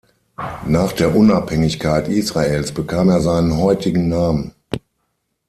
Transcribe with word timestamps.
Nach 0.65 0.93
der 0.93 1.15
Unabhängigkeit 1.15 2.07
Israels 2.07 2.71
bekam 2.71 3.09
er 3.09 3.19
seinen 3.21 3.57
heutigen 3.57 4.09
Namen. 4.09 4.55